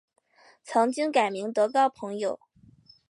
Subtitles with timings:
[0.63, 2.39] 曾经改名德高朋友。